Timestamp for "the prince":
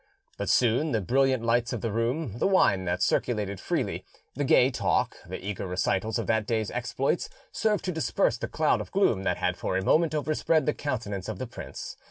11.37-11.97